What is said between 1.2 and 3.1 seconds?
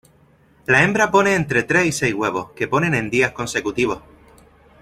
entre tres y seis huevos, que ponen